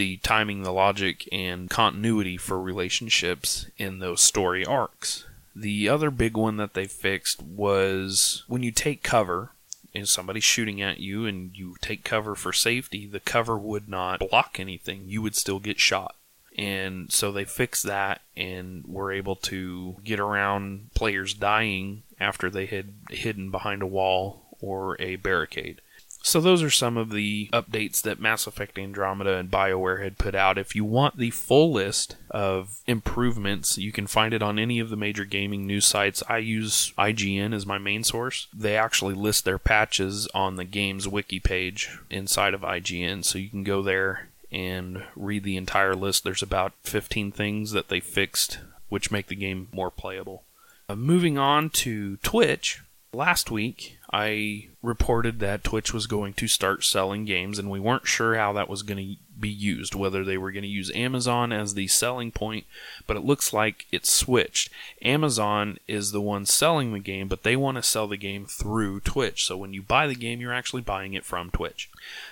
the 0.00 0.16
timing, 0.22 0.62
the 0.62 0.72
logic, 0.72 1.28
and 1.30 1.68
continuity 1.68 2.38
for 2.38 2.58
relationships 2.58 3.66
in 3.76 3.98
those 3.98 4.22
story 4.22 4.64
arcs. 4.64 5.26
The 5.54 5.90
other 5.90 6.10
big 6.10 6.38
one 6.38 6.56
that 6.56 6.72
they 6.72 6.86
fixed 6.86 7.42
was 7.42 8.42
when 8.48 8.62
you 8.62 8.72
take 8.72 9.02
cover 9.02 9.50
and 9.94 10.08
somebody's 10.08 10.42
shooting 10.42 10.80
at 10.80 11.00
you 11.00 11.26
and 11.26 11.54
you 11.54 11.76
take 11.82 12.02
cover 12.02 12.34
for 12.34 12.50
safety, 12.50 13.06
the 13.06 13.20
cover 13.20 13.58
would 13.58 13.90
not 13.90 14.20
block 14.20 14.58
anything. 14.58 15.02
You 15.04 15.20
would 15.20 15.36
still 15.36 15.58
get 15.58 15.78
shot. 15.78 16.14
And 16.56 17.12
so 17.12 17.30
they 17.30 17.44
fixed 17.44 17.82
that 17.82 18.22
and 18.34 18.86
were 18.86 19.12
able 19.12 19.36
to 19.36 19.96
get 20.02 20.18
around 20.18 20.94
players 20.94 21.34
dying 21.34 22.04
after 22.18 22.48
they 22.48 22.64
had 22.64 22.94
hidden 23.10 23.50
behind 23.50 23.82
a 23.82 23.86
wall 23.86 24.56
or 24.62 24.96
a 24.98 25.16
barricade. 25.16 25.82
So 26.22 26.40
those 26.40 26.62
are 26.62 26.70
some 26.70 26.96
of 26.96 27.10
the 27.10 27.48
updates 27.52 28.02
that 28.02 28.20
Mass 28.20 28.46
Effect 28.46 28.78
Andromeda 28.78 29.36
and 29.36 29.50
BioWare 29.50 30.02
had 30.02 30.18
put 30.18 30.34
out. 30.34 30.58
If 30.58 30.76
you 30.76 30.84
want 30.84 31.16
the 31.16 31.30
full 31.30 31.72
list 31.72 32.16
of 32.30 32.78
improvements, 32.86 33.78
you 33.78 33.90
can 33.90 34.06
find 34.06 34.34
it 34.34 34.42
on 34.42 34.58
any 34.58 34.80
of 34.80 34.90
the 34.90 34.96
major 34.96 35.24
gaming 35.24 35.66
news 35.66 35.86
sites. 35.86 36.22
I 36.28 36.38
use 36.38 36.92
IGN 36.98 37.54
as 37.54 37.66
my 37.66 37.78
main 37.78 38.04
source. 38.04 38.48
They 38.54 38.76
actually 38.76 39.14
list 39.14 39.44
their 39.44 39.58
patches 39.58 40.28
on 40.34 40.56
the 40.56 40.64
game's 40.64 41.08
wiki 41.08 41.40
page 41.40 41.98
inside 42.10 42.54
of 42.54 42.60
IGN, 42.60 43.24
so 43.24 43.38
you 43.38 43.48
can 43.48 43.64
go 43.64 43.82
there 43.82 44.28
and 44.52 45.04
read 45.16 45.42
the 45.42 45.56
entire 45.56 45.94
list. 45.94 46.24
There's 46.24 46.42
about 46.42 46.72
15 46.82 47.32
things 47.32 47.70
that 47.72 47.88
they 47.88 48.00
fixed 48.00 48.58
which 48.88 49.10
make 49.10 49.28
the 49.28 49.36
game 49.36 49.68
more 49.72 49.90
playable. 49.90 50.42
Uh, 50.88 50.96
moving 50.96 51.38
on 51.38 51.70
to 51.70 52.16
Twitch, 52.18 52.82
last 53.12 53.50
week 53.50 53.98
I 54.12 54.68
reported 54.82 55.38
that 55.38 55.62
Twitch 55.62 55.94
was 55.94 56.06
going 56.06 56.34
to 56.34 56.48
start 56.48 56.82
selling 56.82 57.24
games, 57.24 57.58
and 57.58 57.70
we 57.70 57.78
weren't 57.78 58.08
sure 58.08 58.34
how 58.34 58.52
that 58.54 58.68
was 58.68 58.82
going 58.82 58.98
to 58.98 59.16
be 59.38 59.48
used, 59.48 59.94
whether 59.94 60.24
they 60.24 60.36
were 60.36 60.50
going 60.50 60.64
to 60.64 60.68
use 60.68 60.90
Amazon 60.94 61.52
as 61.52 61.74
the 61.74 61.86
selling 61.86 62.32
point, 62.32 62.66
but 63.06 63.16
it 63.16 63.24
looks 63.24 63.52
like 63.52 63.86
it's 63.92 64.12
switched. 64.12 64.70
Amazon 65.02 65.78
is 65.86 66.10
the 66.10 66.20
one 66.20 66.44
selling 66.44 66.92
the 66.92 66.98
game, 66.98 67.28
but 67.28 67.44
they 67.44 67.56
want 67.56 67.76
to 67.76 67.82
sell 67.82 68.08
the 68.08 68.16
game 68.16 68.46
through 68.46 69.00
Twitch. 69.00 69.46
So 69.46 69.56
when 69.56 69.72
you 69.72 69.82
buy 69.82 70.06
the 70.06 70.14
game, 70.14 70.40
you're 70.40 70.52
actually 70.52 70.82
buying 70.82 71.14
it 71.14 71.24
from 71.24 71.50
Twitch. 71.50 71.88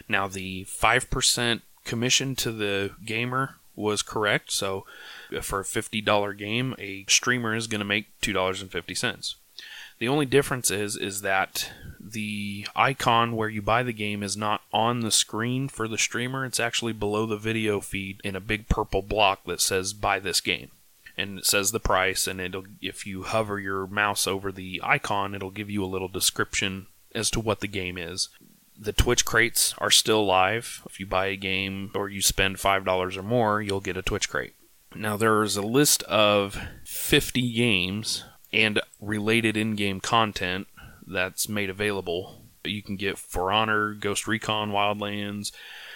Now, 0.09 0.27
the 0.27 0.65
5% 0.65 1.61
commission 1.85 2.35
to 2.37 2.51
the 2.51 2.91
gamer 3.05 3.55
was 3.77 4.03
correct. 4.03 4.51
So 4.51 4.85
uh, 5.35 5.41
for 5.41 5.61
a 5.61 5.65
$50 5.65 6.37
game, 6.37 6.75
a 6.79 7.05
streamer 7.09 7.55
is 7.55 7.69
going 7.69 7.79
to 7.79 7.85
make 7.85 8.07
$2.50. 8.21 9.35
The 9.99 10.09
only 10.09 10.27
difference 10.27 10.71
is 10.71 10.97
is 10.97 11.23
that 11.23 11.71
the 12.01 12.67
icon 12.77 13.37
where 13.37 13.49
you 13.49 13.61
buy 13.61 13.83
the 13.83 13.93
game 13.93 14.23
is 14.23 14.37
not 14.37 14.63
on 14.73 15.01
the 15.01 15.11
screen 15.11 15.69
for 15.69 15.89
the 15.89 15.99
streamer. 15.99 16.45
It's 16.45 16.61
actually 16.61 16.93
below 16.93 17.27
the 17.27 17.37
video 17.37 17.81
feed 17.81 18.21
in 18.25 18.37
a 18.37 18.41
big 18.41 18.69
purple 18.69 19.03
block 19.03 19.45
that 19.45 19.61
says 19.61 19.93
buy 19.93 20.19
this 20.19 20.41
game. 20.41 20.71
And 21.17 21.41
it 21.41 21.47
says 21.47 21.73
the 21.73 21.81
price 21.81 22.27
and 22.27 22.41
it'll 22.41 22.65
if 22.81 23.07
you 23.07 23.25
hover 23.25 23.59
your 23.59 23.87
mouse 23.87 24.27
over 24.27 24.53
the 24.53 24.81
icon, 24.85 25.35
it'll 25.35 25.51
give 25.51 25.69
you 25.69 25.85
a 25.85 25.87
little 25.87 26.09
description 26.09 26.87
as 27.15 27.31
to 27.33 27.41
what 27.41 27.61
the 27.61 27.69
game 27.69 27.99
is. 27.99 28.29
The 28.81 28.93
Twitch 28.93 29.25
crates 29.25 29.75
are 29.79 29.91
still 29.91 30.25
live. 30.25 30.83
If 30.87 31.01
you 31.01 31.07
buy 31.07 31.27
a 31.27 31.37
game 31.37 31.91
or 31.97 32.09
you 32.09 32.23
spend 32.23 32.59
$5 32.59 33.17
or 33.17 33.23
more, 33.25 33.61
you'll 33.61 33.81
get 33.81 33.97
a 33.97 34.03
Twitch 34.03 34.29
crate. 34.29 34.55
Now, 34.95 35.17
there's 35.17 35.57
a 35.57 35.63
list 35.63 36.05
of 36.05 36.57
50 36.85 37.53
games 37.53 38.25
and 38.53 38.81
related 39.01 39.57
in 39.57 39.77
game 39.77 40.01
content 40.01 40.67
that's 41.07 41.49
made 41.49 41.71
available. 41.71 42.43
You 42.65 42.83
can 42.83 42.97
get 42.97 43.19
For 43.19 43.51
Honor, 43.53 43.95
Ghost 43.95 44.27
Recon 44.27 44.71
Wildlands, 44.71 45.53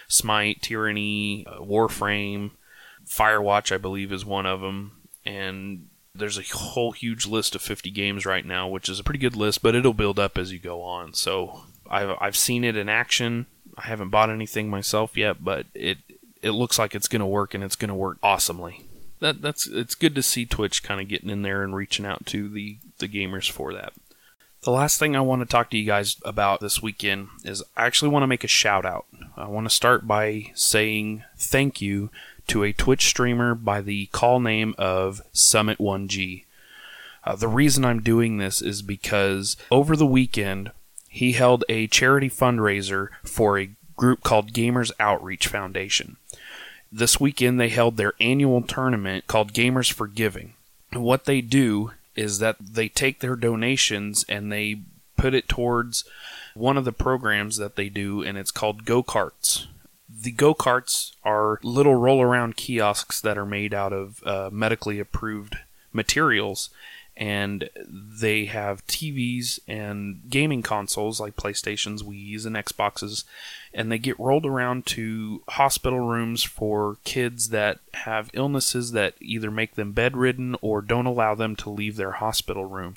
Smite, 0.09 0.63
Tyranny, 0.63 1.45
uh, 1.47 1.61
Warframe, 1.61 2.53
Firewatch, 3.07 3.73
I 3.73 3.79
believe, 3.79 4.13
is 4.13 4.25
one 4.25 4.47
of 4.47 4.61
them. 4.61 5.03
And 5.25 5.89
there's 6.15 6.39
a 6.39 6.57
whole 6.57 6.93
huge 6.93 7.27
list 7.27 7.55
of 7.55 7.63
50 7.63 7.91
games 7.91 8.25
right 8.25 8.45
now, 8.45 8.69
which 8.69 8.89
is 8.89 9.01
a 9.01 9.05
pretty 9.05 9.19
good 9.19 9.37
list, 9.37 9.63
but 9.63 9.75
it'll 9.75 9.93
build 9.93 10.19
up 10.19 10.39
as 10.39 10.53
you 10.53 10.59
go 10.59 10.83
on. 10.83 11.15
So 11.15 11.65
I've, 11.91 12.17
I've 12.21 12.37
seen 12.37 12.65
it 12.65 12.77
in 12.77 12.89
action. 12.89 13.47
I 13.77 13.87
haven't 13.87 14.11
bought 14.11 14.31
anything 14.31 14.69
myself 14.71 15.17
yet, 15.17 15.43
but 15.43 15.67
it 15.75 15.99
it 16.43 16.51
looks 16.51 16.77
like 16.77 16.95
it's 16.95 17.07
going 17.07 17.21
to 17.21 17.27
work 17.27 17.55
and 17.55 17.63
it's 17.63 17.77
going 17.77 17.89
to 17.89 17.95
work 17.95 18.19
awesomely 18.21 18.85
that 19.23 19.41
that's 19.41 19.67
it's 19.67 19.95
good 19.95 20.15
to 20.17 20.23
see 20.23 20.45
Twitch 20.45 20.83
kind 20.83 21.01
of 21.01 21.09
getting 21.09 21.31
in 21.31 21.43
there 21.43 21.63
and 21.63 21.75
reaching 21.75 22.05
out 22.05 22.27
to 22.27 22.49
the 22.49 22.77
the 23.03 23.09
gamers 23.09 23.51
for 23.51 23.75
that. 23.75 23.93
The 24.63 24.71
last 24.71 24.99
thing 24.99 25.15
I 25.15 25.21
want 25.21 25.43
to 25.43 25.47
talk 25.47 25.71
to 25.71 25.77
you 25.77 25.85
guys 25.85 26.17
about 26.25 26.61
this 26.61 26.81
weekend 26.81 27.29
is 27.45 27.63
I 27.77 27.85
actually 27.85 28.11
want 28.11 28.23
to 28.23 28.29
make 28.29 28.45
a 28.45 28.49
shout 28.49 28.87
out. 28.87 29.07
I 29.37 29.47
want 29.49 29.69
to 29.69 29.75
start 29.75 30.07
by 30.07 30.53
saying 30.55 31.25
thank 31.37 31.83
you 31.83 32.11
to 32.47 32.65
a 32.65 32.73
Twitch 32.73 33.07
streamer 33.07 33.55
by 33.55 33.81
the 33.81 34.07
call 34.07 34.41
name 34.41 34.75
of 34.79 35.21
Summit1G. 35.35 36.45
Uh, 37.25 37.37
the 37.37 37.49
reason 37.49 37.85
I'm 37.85 38.03
doing 38.03 38.39
this 38.39 38.63
is 38.63 38.83
because 38.83 39.57
over 39.71 39.97
the 39.97 40.07
weekend 40.07 40.71
he 41.09 41.33
held 41.33 41.65
a 41.69 41.89
charity 41.89 42.31
fundraiser 42.31 43.09
for 43.25 43.59
a 43.59 43.71
group 43.97 44.23
called 44.23 44.53
Gamers 44.53 44.93
Outreach 44.99 45.47
Foundation 45.49 46.17
this 46.93 47.19
weekend 47.19 47.59
they 47.59 47.71
held 47.71 47.97
their 47.97 48.13
annual 48.21 48.61
tournament 48.61 49.27
called 49.27 49.55
Gamers 49.55 49.91
for 49.91 50.07
Giving. 50.07 50.53
What 50.93 51.25
they 51.25 51.41
do 51.41 51.93
is 52.17 52.39
that 52.39 52.57
they 52.61 52.89
take 52.89 53.21
their 53.21 53.37
donations 53.37 54.25
and 54.29 54.53
they 54.53 54.81
put 55.17 55.35
it 55.35 55.49
towards 55.49 56.05
one 56.55 56.77
of 56.77 56.85
the 56.85 56.93
programs 56.93 57.57
that 57.57 57.77
they 57.77 57.89
do, 57.89 58.23
and 58.23 58.37
it's 58.37 58.51
called 58.51 58.85
Go 58.85 59.03
Karts. 59.03 59.67
The 60.15 60.33
go 60.33 60.55
karts 60.55 61.13
are 61.25 61.59
little 61.63 61.95
roll 61.95 62.21
around 62.21 62.57
kiosks 62.57 63.21
that 63.23 63.39
are 63.39 63.47
made 63.47 63.73
out 63.73 63.93
of 63.95 64.23
uh, 64.27 64.51
medically 64.53 65.01
approved 65.01 65.57
materials, 65.93 66.69
and 67.17 67.69
they 67.77 68.47
have 68.47 68.87
TVs 68.87 69.61
and 69.69 70.23
gaming 70.29 70.63
consoles 70.63 71.21
like 71.21 71.37
PlayStations, 71.37 72.03
Wii's, 72.03 72.47
and 72.47 72.57
Xboxes, 72.57 73.25
and 73.75 73.93
they 73.93 73.99
get 73.99 74.19
rolled 74.19 74.47
around 74.47 74.87
to 74.87 75.43
hospital 75.49 76.01
rooms 76.01 76.43
for 76.43 76.97
kids 77.05 77.51
that 77.51 77.81
have 77.95 78.31
illnesses 78.33 78.93
that 78.93 79.15
either 79.21 79.51
make 79.51 79.75
them 79.75 79.93
bedridden 79.93 80.57
or 80.63 80.81
don't 80.81 81.07
allow 81.07 81.35
them 81.35 81.55
to 81.57 81.71
leave 81.71 81.97
their 81.97 82.13
hospital 82.13 82.65
room. 82.65 82.95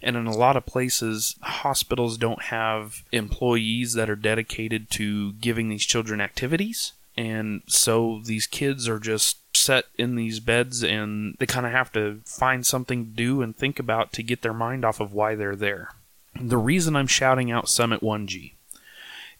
And 0.00 0.16
in 0.16 0.26
a 0.26 0.36
lot 0.36 0.56
of 0.56 0.64
places, 0.64 1.34
hospitals 1.42 2.18
don't 2.18 2.42
have 2.42 3.02
employees 3.10 3.94
that 3.94 4.08
are 4.08 4.16
dedicated 4.16 4.90
to 4.90 5.32
giving 5.34 5.68
these 5.68 5.84
children 5.84 6.20
activities. 6.20 6.92
And 7.16 7.62
so 7.66 8.20
these 8.24 8.46
kids 8.46 8.88
are 8.88 9.00
just 9.00 9.38
set 9.68 9.84
in 9.96 10.16
these 10.16 10.40
beds 10.40 10.82
and 10.82 11.36
they 11.38 11.44
kind 11.44 11.66
of 11.66 11.72
have 11.72 11.92
to 11.92 12.22
find 12.24 12.64
something 12.64 13.04
to 13.04 13.10
do 13.10 13.42
and 13.42 13.54
think 13.54 13.78
about 13.78 14.14
to 14.14 14.22
get 14.22 14.40
their 14.40 14.54
mind 14.54 14.82
off 14.82 14.98
of 14.98 15.12
why 15.12 15.34
they're 15.34 15.54
there. 15.54 15.90
The 16.40 16.56
reason 16.56 16.96
I'm 16.96 17.06
shouting 17.06 17.50
out 17.50 17.66
Summit1G 17.66 18.54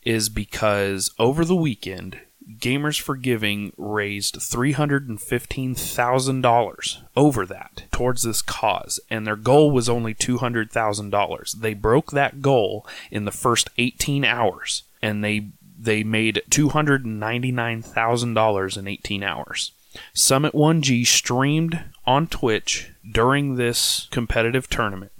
is 0.04 0.28
because 0.28 1.10
over 1.18 1.46
the 1.46 1.56
weekend, 1.56 2.20
Gamers 2.58 3.00
for 3.00 3.16
Giving 3.16 3.72
raised 3.78 4.36
$315,000 4.36 7.02
over 7.16 7.46
that 7.46 7.84
towards 7.90 8.22
this 8.22 8.42
cause, 8.42 9.00
and 9.08 9.26
their 9.26 9.36
goal 9.36 9.70
was 9.70 9.88
only 9.88 10.14
$200,000. 10.14 11.60
They 11.60 11.72
broke 11.72 12.10
that 12.10 12.42
goal 12.42 12.86
in 13.10 13.24
the 13.24 13.32
first 13.32 13.70
18 13.78 14.26
hours, 14.26 14.82
and 15.00 15.24
they 15.24 15.46
they 15.80 16.02
made 16.02 16.42
$299,000 16.50 18.76
in 18.76 18.88
18 18.88 19.22
hours. 19.22 19.70
Summit1G 20.14 21.06
streamed 21.06 21.84
on 22.06 22.26
Twitch 22.26 22.90
during 23.10 23.56
this 23.56 24.08
competitive 24.10 24.68
tournament. 24.68 25.12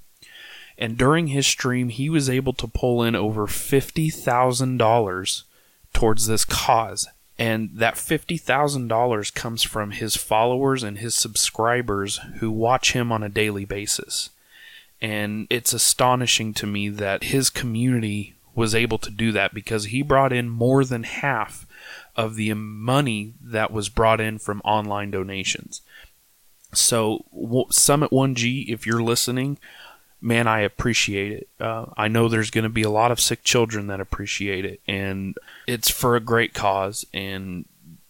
And 0.76 0.96
during 0.96 1.28
his 1.28 1.46
stream, 1.46 1.88
he 1.88 2.08
was 2.08 2.30
able 2.30 2.52
to 2.54 2.68
pull 2.68 3.02
in 3.02 3.16
over 3.16 3.46
$50,000 3.46 5.42
towards 5.92 6.26
this 6.26 6.44
cause. 6.44 7.08
And 7.38 7.70
that 7.75 7.94
$50,000 7.94 9.34
comes 9.34 9.62
from 9.62 9.90
his 9.92 10.16
followers 10.16 10.82
and 10.82 10.98
his 10.98 11.14
subscribers 11.14 12.20
who 12.38 12.50
watch 12.50 12.92
him 12.92 13.12
on 13.12 13.22
a 13.22 13.28
daily 13.28 13.64
basis. 13.64 14.30
And 15.00 15.46
it's 15.50 15.72
astonishing 15.72 16.54
to 16.54 16.66
me 16.66 16.88
that 16.88 17.25
his 17.25 17.50
community 17.50 18.34
was 18.54 18.75
able 18.75 18.98
to 18.98 19.10
do 19.10 19.30
that 19.32 19.54
because 19.54 19.87
he 19.87 20.02
brought 20.02 20.32
in 20.32 20.48
more 20.48 20.84
than 20.84 21.04
half 21.04 21.64
of 22.18 22.34
the 22.34 22.52
money 22.52 23.32
that 23.40 23.70
was 23.70 23.88
brought 23.88 24.20
in 24.20 24.40
from 24.40 24.60
online 24.64 25.12
donations. 25.12 25.80
So, 26.75 27.25
Summit1G, 27.32 28.68
if 28.68 28.84
you're 28.84 29.02
listening, 29.02 29.56
man, 30.20 30.48
I 30.48 30.60
appreciate 30.60 31.32
it. 31.32 31.48
Uh, 31.60 31.87
I 31.96 32.08
know 32.08 32.28
there's 32.28 32.50
going 32.50 32.64
to 32.64 32.68
be 32.68 32.82
a 32.82 32.90
lot 32.90 33.12
of 33.12 33.20
sick 33.20 33.44
children 33.44 33.87
that 33.87 34.00
appreciate 34.00 34.64
it, 34.64 34.80
and 34.87 35.38
it's 35.68 35.88
for 35.90 36.16
a 36.16 36.20
great 36.20 36.52
cause. 36.52 37.06
And 37.14 37.66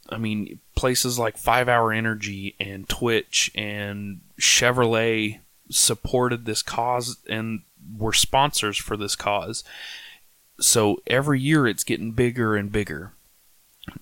I 0.09 0.17
mean, 0.17 0.59
places 0.75 1.19
like 1.19 1.37
Five 1.37 1.69
Hour 1.69 1.93
Energy 1.93 2.57
and 2.59 2.89
Twitch 2.89 3.51
and 3.55 4.23
Chevrolet 4.41 5.41
supported 5.71 6.47
this 6.47 6.63
cause 6.63 7.19
and 7.29 7.61
were 7.97 8.15
sponsors 8.15 8.79
for 8.79 8.97
this 8.97 9.15
cause. 9.15 9.65
So 10.61 11.03
every 11.07 11.41
year 11.41 11.69
it's 11.69 11.85
getting 11.85 12.13
bigger 12.13 12.57
and 12.57 12.73
bigger. 12.73 13.13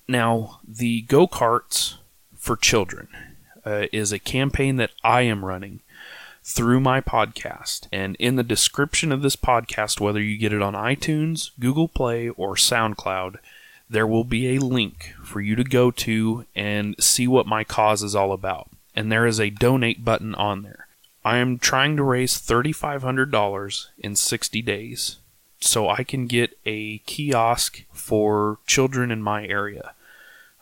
Now, 0.08 0.60
the 0.66 1.02
go 1.02 1.26
karts 1.26 1.96
for 2.36 2.56
children 2.56 3.08
uh, 3.64 3.86
is 3.92 4.12
a 4.12 4.18
campaign 4.18 4.76
that 4.76 4.92
I 5.02 5.22
am 5.22 5.44
running 5.44 5.80
through 6.42 6.78
my 6.78 7.00
podcast. 7.00 7.88
And 7.92 8.14
in 8.16 8.36
the 8.36 8.44
description 8.44 9.10
of 9.10 9.22
this 9.22 9.36
podcast, 9.36 10.00
whether 10.00 10.20
you 10.20 10.38
get 10.38 10.52
it 10.52 10.62
on 10.62 10.74
iTunes, 10.74 11.50
Google 11.58 11.88
Play, 11.88 12.28
or 12.28 12.54
SoundCloud, 12.54 13.36
there 13.90 14.06
will 14.06 14.24
be 14.24 14.54
a 14.54 14.60
link 14.60 15.14
for 15.24 15.40
you 15.40 15.56
to 15.56 15.64
go 15.64 15.90
to 15.90 16.46
and 16.54 16.94
see 17.00 17.26
what 17.26 17.46
my 17.46 17.64
cause 17.64 18.02
is 18.02 18.14
all 18.14 18.32
about. 18.32 18.68
And 18.94 19.10
there 19.10 19.26
is 19.26 19.40
a 19.40 19.50
donate 19.50 20.04
button 20.04 20.34
on 20.36 20.62
there. 20.62 20.86
I 21.24 21.38
am 21.38 21.58
trying 21.58 21.96
to 21.96 22.04
raise 22.04 22.40
$3,500 22.40 23.86
in 23.98 24.14
60 24.14 24.62
days 24.62 25.16
so 25.60 25.88
I 25.88 26.04
can 26.04 26.26
get 26.26 26.58
a 26.64 26.98
kiosk 26.98 27.84
for 27.92 28.58
children 28.66 29.10
in 29.10 29.22
my 29.22 29.46
area. 29.46 29.92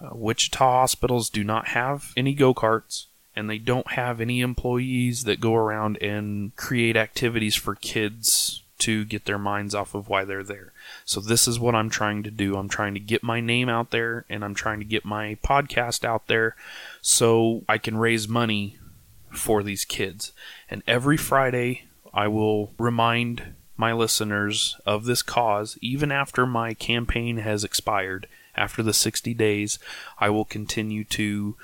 Uh, 0.01 0.11
Wichita 0.13 0.59
hospitals 0.59 1.31
do 1.31 1.45
not 1.45 1.69
have 1.69 2.13
any 2.17 2.35
go 2.35 2.55
karts, 2.55 3.07
and 3.37 3.49
they 3.49 3.59
don't 3.59 3.93
have 3.93 4.21
any 4.21 4.41
employees 4.41 5.25
that 5.25 5.41
go 5.41 5.55
around 5.55 5.99
and 6.03 6.55
create 6.57 6.97
activities 6.97 7.55
for 7.55 7.75
kids 7.75 8.63
to 8.79 9.05
get 9.05 9.25
their 9.25 9.39
minds 9.39 9.75
off 9.75 9.95
of 9.95 10.09
why 10.09 10.25
they're 10.25 10.43
there. 10.43 10.73
So, 11.05 11.21
this 11.21 11.47
is 11.49 11.59
what 11.59 11.75
I'm 11.75 11.89
trying 11.91 12.23
to 12.25 12.31
do. 12.31 12.57
I'm 12.57 12.69
trying 12.69 12.95
to 12.95 13.01
get 13.01 13.23
my 13.23 13.41
name 13.41 13.69
out 13.69 13.91
there, 13.91 14.25
and 14.29 14.45
I'm 14.45 14.55
trying 14.55 14.81
to 14.81 14.85
get 14.85 15.05
my 15.05 15.37
podcast 15.45 16.05
out 16.05 16.27
there 16.27 16.57
so 17.01 17.63
I 17.69 17.79
can 17.79 17.97
raise 17.97 18.29
money 18.29 18.77
for 19.31 19.63
these 19.63 19.85
kids. 19.85 20.33
And 20.69 20.83
every 20.87 21.17
Friday, 21.17 21.85
I 22.13 22.29
will 22.29 22.73
remind 22.79 23.55
my 23.77 23.93
listeners 23.93 24.77
of 24.87 25.05
this 25.05 25.23
cause, 25.23 25.79
even 25.81 26.13
after 26.13 26.47
my 26.47 26.75
campaign 26.75 27.39
has 27.39 27.65
expired. 27.65 28.27
After 28.57 28.85
the 28.85 28.93
60 28.93 29.35
days, 29.35 29.81
I 30.21 30.31
will 30.31 30.45
continue 30.45 31.03
to 31.05 31.57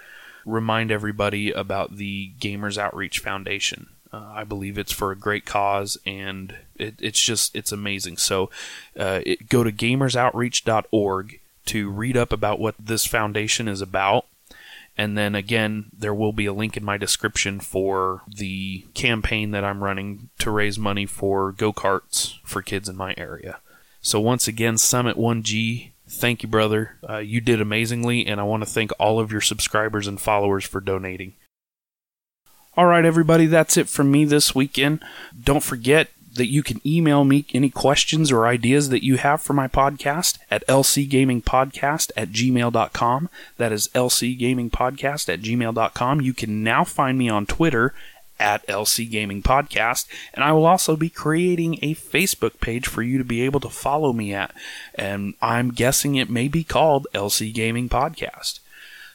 remind 0.44 0.90
everybody 0.90 1.52
about 1.52 1.96
the 1.96 2.32
Gamers 2.40 2.76
Outreach 2.76 3.20
Foundation. 3.20 3.90
Uh, 4.12 4.32
I 4.34 4.44
believe 4.44 4.76
it's 4.76 4.92
for 4.92 5.12
a 5.12 5.16
great 5.16 5.44
cause, 5.44 5.96
and 6.04 6.56
it, 6.76 6.96
it's 6.98 7.20
just 7.20 7.54
it's 7.54 7.70
amazing. 7.70 8.16
So, 8.16 8.50
uh, 8.98 9.20
it, 9.24 9.48
go 9.48 9.62
to 9.62 9.70
gamersoutreach.org 9.70 11.40
to 11.66 11.90
read 11.90 12.16
up 12.16 12.32
about 12.32 12.58
what 12.58 12.74
this 12.80 13.06
foundation 13.06 13.68
is 13.68 13.80
about. 13.80 14.26
And 14.96 15.16
then 15.16 15.34
again, 15.34 15.86
there 15.96 16.14
will 16.14 16.32
be 16.32 16.46
a 16.46 16.52
link 16.52 16.76
in 16.76 16.84
my 16.84 16.98
description 16.98 17.60
for 17.60 18.22
the 18.26 18.84
campaign 18.94 19.50
that 19.52 19.64
I'm 19.64 19.82
running 19.82 20.28
to 20.40 20.50
raise 20.50 20.78
money 20.78 21.06
for 21.06 21.52
go 21.52 21.72
karts 21.72 22.34
for 22.44 22.60
kids 22.60 22.88
in 22.88 22.96
my 22.96 23.14
area. 23.16 23.60
So, 24.02 24.20
once 24.20 24.48
again, 24.48 24.78
Summit 24.78 25.16
1G, 25.16 25.90
thank 26.08 26.42
you, 26.42 26.48
brother. 26.48 26.96
Uh, 27.08 27.18
you 27.18 27.40
did 27.40 27.60
amazingly, 27.60 28.26
and 28.26 28.40
I 28.40 28.44
want 28.44 28.62
to 28.62 28.68
thank 28.68 28.90
all 28.98 29.20
of 29.20 29.30
your 29.30 29.40
subscribers 29.40 30.06
and 30.06 30.20
followers 30.20 30.64
for 30.64 30.80
donating. 30.80 31.34
All 32.76 32.86
right, 32.86 33.04
everybody, 33.04 33.46
that's 33.46 33.76
it 33.76 33.88
from 33.88 34.10
me 34.10 34.24
this 34.24 34.54
weekend. 34.54 35.02
Don't 35.42 35.62
forget 35.62 36.08
that 36.34 36.46
you 36.46 36.62
can 36.62 36.80
email 36.86 37.24
me 37.24 37.44
any 37.52 37.70
questions 37.70 38.30
or 38.30 38.46
ideas 38.46 38.88
that 38.88 39.04
you 39.04 39.16
have 39.16 39.42
for 39.42 39.52
my 39.52 39.68
podcast 39.68 40.38
at 40.50 40.66
lcgamingpodcast 40.66 42.12
at 42.16 42.30
gmail.com. 42.30 43.28
That 43.56 43.72
is 43.72 43.88
lcgamingpodcast 43.88 45.28
at 45.28 45.40
gmail.com. 45.40 46.20
You 46.20 46.34
can 46.34 46.62
now 46.62 46.84
find 46.84 47.18
me 47.18 47.28
on 47.28 47.46
Twitter 47.46 47.94
at 48.40 48.66
LC 48.66 49.08
Gaming 49.08 49.42
Podcast, 49.42 50.06
and 50.32 50.42
I 50.42 50.52
will 50.52 50.64
also 50.64 50.96
be 50.96 51.10
creating 51.10 51.78
a 51.82 51.94
Facebook 51.94 52.58
page 52.58 52.88
for 52.88 53.02
you 53.02 53.18
to 53.18 53.24
be 53.24 53.42
able 53.42 53.60
to 53.60 53.68
follow 53.68 54.14
me 54.14 54.32
at, 54.32 54.52
and 54.94 55.34
I'm 55.42 55.72
guessing 55.72 56.14
it 56.16 56.30
may 56.30 56.48
be 56.48 56.64
called 56.64 57.06
LC 57.12 57.52
Gaming 57.52 57.90
Podcast. 57.90 58.60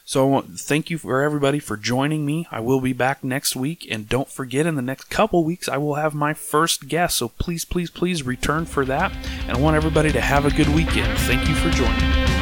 So 0.08 0.24
I 0.24 0.30
want 0.30 0.60
thank 0.60 0.88
you 0.88 0.98
for 0.98 1.20
everybody 1.20 1.58
for 1.58 1.76
joining 1.76 2.24
me. 2.24 2.46
I 2.52 2.60
will 2.60 2.80
be 2.80 2.92
back 2.92 3.24
next 3.24 3.56
week, 3.56 3.88
and 3.90 4.08
don't 4.08 4.28
forget, 4.28 4.64
in 4.64 4.76
the 4.76 4.80
next 4.80 5.10
couple 5.10 5.42
weeks, 5.42 5.68
I 5.68 5.78
will 5.78 5.96
have 5.96 6.14
my 6.14 6.32
first 6.32 6.86
guest. 6.86 7.16
So 7.16 7.30
please, 7.30 7.64
please, 7.64 7.90
please 7.90 8.22
return 8.22 8.66
for 8.66 8.84
that. 8.84 9.10
And 9.48 9.56
I 9.56 9.60
want 9.60 9.74
everybody 9.74 10.12
to 10.12 10.20
have 10.20 10.46
a 10.46 10.52
good 10.52 10.68
weekend. 10.68 11.18
Thank 11.18 11.48
you 11.48 11.56
for 11.56 11.70
joining. 11.70 12.35